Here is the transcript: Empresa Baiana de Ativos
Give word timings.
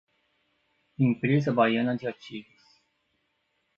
Empresa 0.97 1.51
Baiana 1.53 1.95
de 1.95 2.07
Ativos 2.07 2.63